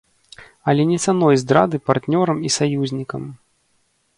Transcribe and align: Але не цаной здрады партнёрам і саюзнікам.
Але 0.71 0.85
не 0.91 0.95
цаной 1.05 1.35
здрады 1.43 1.77
партнёрам 1.91 2.37
і 2.51 2.53
саюзнікам. 2.57 3.29